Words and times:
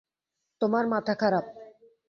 তোমার 0.61 0.85
মাথা 0.87 1.13
খারাপ। 1.15 1.45